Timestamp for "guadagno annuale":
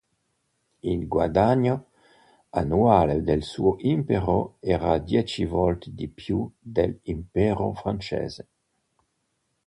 1.07-3.21